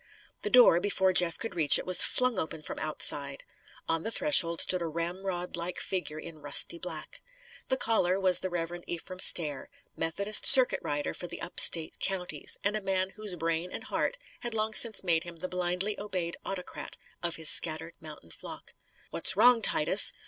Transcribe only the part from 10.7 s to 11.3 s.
rider for